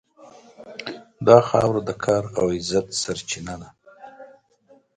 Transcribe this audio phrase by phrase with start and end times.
[1.27, 3.69] دا خاوره د کار او عزت سرچینه ده.